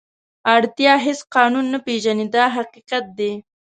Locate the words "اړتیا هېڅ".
0.55-1.19